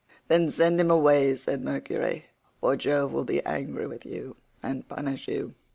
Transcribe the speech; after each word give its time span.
"Then 0.29 0.49
send 0.49 0.81
him 0.81 0.89
away," 0.89 1.35
said 1.35 1.63
Mercury, 1.63 2.25
"or 2.59 2.75
Jove 2.75 3.13
will 3.13 3.23
be 3.23 3.45
angry 3.45 3.85
with 3.85 4.03
you 4.03 4.35
and 4.63 4.89
punish 4.89 5.27
you". 5.27 5.53